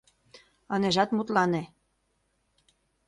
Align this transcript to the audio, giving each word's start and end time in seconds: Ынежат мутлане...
Ынежат 0.75 1.09
мутлане... 1.17 1.63